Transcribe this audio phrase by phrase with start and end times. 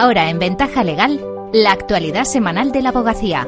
[0.00, 1.20] Ahora en Ventaja Legal,
[1.52, 3.46] la actualidad semanal de la abogacía.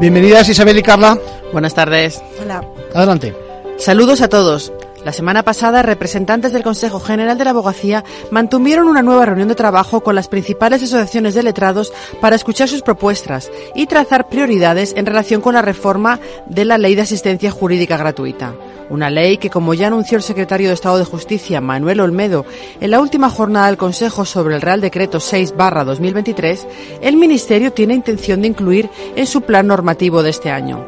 [0.00, 1.16] Bienvenidas Isabel y Carla.
[1.50, 2.22] Buenas tardes.
[2.42, 2.62] Hola.
[2.92, 3.34] Adelante.
[3.78, 4.70] Saludos a todos.
[5.02, 9.54] La semana pasada, representantes del Consejo General de la Abogacía mantuvieron una nueva reunión de
[9.54, 11.90] trabajo con las principales asociaciones de letrados
[12.20, 16.94] para escuchar sus propuestas y trazar prioridades en relación con la reforma de la Ley
[16.94, 18.52] de Asistencia Jurídica Gratuita.
[18.92, 22.44] Una ley que, como ya anunció el secretario de Estado de Justicia, Manuel Olmedo,
[22.78, 26.66] en la última jornada del Consejo sobre el Real Decreto 6-2023,
[27.00, 30.84] el Ministerio tiene intención de incluir en su plan normativo de este año.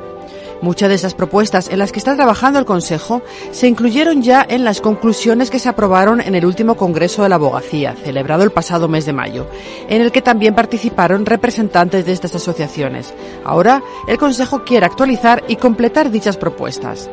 [0.61, 3.23] Muchas de esas propuestas en las que está trabajando el Consejo
[3.53, 7.37] se incluyeron ya en las conclusiones que se aprobaron en el último Congreso de la
[7.37, 9.47] Abogacía, celebrado el pasado mes de mayo,
[9.89, 13.15] en el que también participaron representantes de estas asociaciones.
[13.47, 17.09] Ahora, el Consejo quiere actualizar y completar dichas propuestas.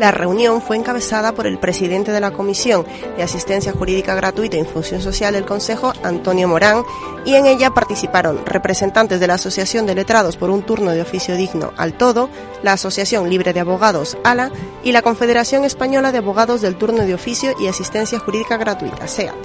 [0.00, 2.86] La reunión fue encabezada por el presidente de la Comisión
[3.18, 6.84] de Asistencia Jurídica Gratuita e Infusión Social del Consejo, Antonio Morán,
[7.26, 11.36] y en ella participaron representantes de la Asociación de Letrados por un Turno de Oficio
[11.36, 12.30] Digno al Todo,
[12.62, 14.50] la Asociación Libre de Abogados ALA
[14.82, 19.36] y la Confederación Española de Abogados del Turno de Oficio y Asistencia Jurídica Gratuita, SEAT.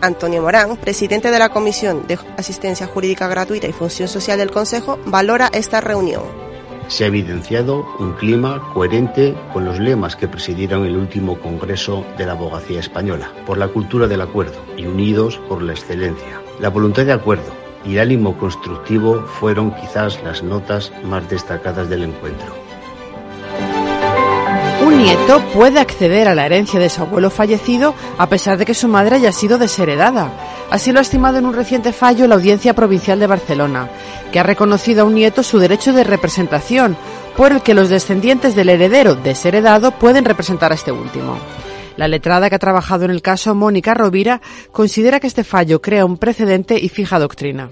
[0.00, 5.00] Antonio Morán, presidente de la Comisión de Asistencia Jurídica Gratuita y Función Social del Consejo,
[5.06, 6.45] valora esta reunión
[6.88, 12.26] se ha evidenciado un clima coherente con los lemas que presidieron el último Congreso de
[12.26, 16.40] la Abogacía Española, por la cultura del acuerdo y unidos por la excelencia.
[16.60, 17.52] La voluntad de acuerdo
[17.84, 22.54] y el ánimo constructivo fueron quizás las notas más destacadas del encuentro.
[24.84, 28.74] Un nieto puede acceder a la herencia de su abuelo fallecido a pesar de que
[28.74, 30.30] su madre haya sido desheredada.
[30.70, 33.88] Así lo ha estimado en un reciente fallo la Audiencia Provincial de Barcelona,
[34.32, 36.96] que ha reconocido a un nieto su derecho de representación,
[37.36, 41.38] por el que los descendientes del heredero desheredado pueden representar a este último.
[41.96, 44.40] La letrada que ha trabajado en el caso, Mónica Rovira,
[44.72, 47.70] considera que este fallo crea un precedente y fija doctrina.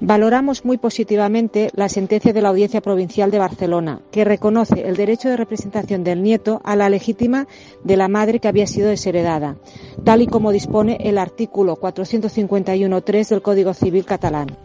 [0.00, 5.30] Valoramos muy positivamente la sentencia de la Audiencia Provincial de Barcelona, que reconoce el derecho
[5.30, 7.46] de representación del nieto a la legítima
[7.82, 9.56] de la madre que había sido desheredada,
[10.04, 14.58] tal y como dispone el artículo 451.3 del Código Civil catalán.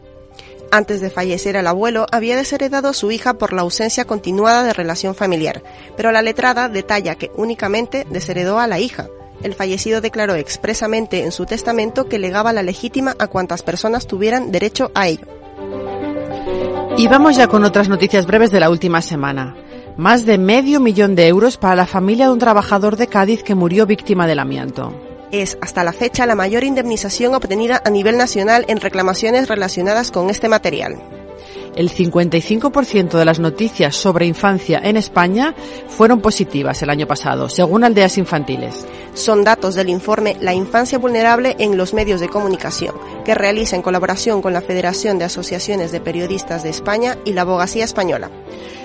[0.69, 4.73] Antes de fallecer el abuelo, había desheredado a su hija por la ausencia continuada de
[4.73, 5.63] relación familiar,
[5.95, 9.07] pero la letrada detalla que únicamente desheredó a la hija,
[9.43, 14.51] el fallecido declaró expresamente en su testamento que legaba la legítima a cuantas personas tuvieran
[14.51, 15.25] derecho a ello.
[16.97, 19.55] Y vamos ya con otras noticias breves de la última semana.
[19.97, 23.55] Más de medio millón de euros para la familia de un trabajador de Cádiz que
[23.55, 24.93] murió víctima del amianto.
[25.31, 30.29] Es hasta la fecha la mayor indemnización obtenida a nivel nacional en reclamaciones relacionadas con
[30.29, 31.01] este material.
[31.75, 35.55] El 55% de las noticias sobre infancia en España
[35.87, 38.85] fueron positivas el año pasado, según Aldeas Infantiles.
[39.13, 43.81] Son datos del informe La infancia vulnerable en los medios de comunicación, que realiza en
[43.81, 48.29] colaboración con la Federación de Asociaciones de Periodistas de España y la Abogacía Española.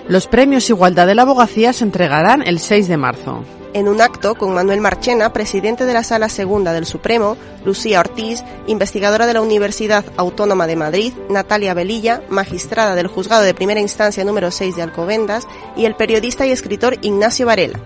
[0.08, 3.44] Los premios Igualdad de la Abogacía se entregarán el 6 de marzo
[3.76, 8.42] en un acto con Manuel Marchena, presidente de la Sala Segunda del Supremo, Lucía Ortiz,
[8.66, 14.24] investigadora de la Universidad Autónoma de Madrid, Natalia Velilla, magistrada del Juzgado de Primera Instancia
[14.24, 15.46] número 6 de Alcobendas,
[15.76, 17.78] y el periodista y escritor Ignacio Varela.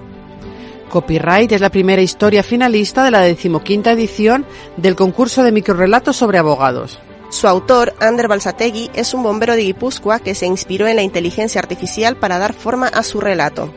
[0.90, 6.38] Copyright es la primera historia finalista de la decimoquinta edición del concurso de microrelatos sobre
[6.38, 7.00] abogados.
[7.30, 11.60] Su autor, Ander Balsategui, es un bombero de Guipúzcoa que se inspiró en la inteligencia
[11.60, 13.72] artificial para dar forma a su relato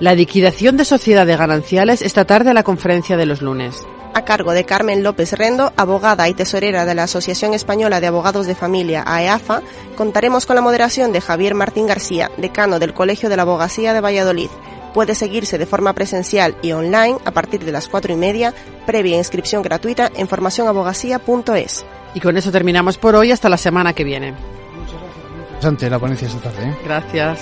[0.00, 3.76] la liquidación de sociedades gananciales esta tarde a la conferencia de los lunes.
[4.14, 8.46] A cargo de Carmen López Rendo, abogada y tesorera de la Asociación Española de Abogados
[8.46, 9.62] de Familia, AEAFA,
[9.96, 14.00] contaremos con la moderación de Javier Martín García, decano del Colegio de la Abogacía de
[14.00, 14.50] Valladolid
[14.92, 18.54] puede seguirse de forma presencial y online a partir de las cuatro y media,
[18.86, 21.84] previa inscripción gratuita en formacionabogacía.es.
[22.14, 24.32] Y con eso terminamos por hoy hasta la semana que viene.
[24.32, 25.24] Muchas gracias.
[25.38, 26.68] Interesante la ponencia esta tarde.
[26.68, 26.76] ¿eh?
[26.84, 27.40] Gracias.